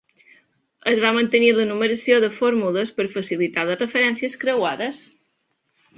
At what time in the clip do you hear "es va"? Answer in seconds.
0.91-1.11